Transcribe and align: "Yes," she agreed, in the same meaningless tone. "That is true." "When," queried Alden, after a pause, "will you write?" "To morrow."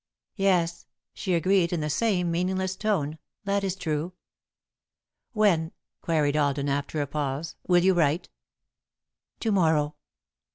"Yes," 0.37 0.87
she 1.13 1.35
agreed, 1.35 1.71
in 1.71 1.79
the 1.79 1.87
same 1.91 2.31
meaningless 2.31 2.75
tone. 2.75 3.19
"That 3.43 3.63
is 3.63 3.75
true." 3.75 4.13
"When," 5.33 5.73
queried 6.01 6.35
Alden, 6.35 6.69
after 6.69 7.03
a 7.03 7.05
pause, 7.05 7.55
"will 7.67 7.83
you 7.83 7.93
write?" 7.93 8.27
"To 9.41 9.51
morrow." 9.51 9.93